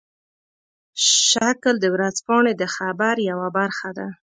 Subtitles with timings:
[1.29, 4.07] شکل د ورځپاڼې د خبر یوه برخه ده.